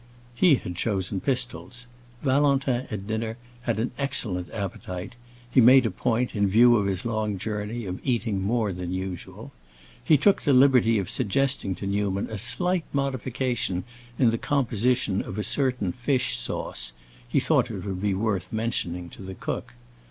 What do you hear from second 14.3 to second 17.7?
the composition of a certain fish sauce; he thought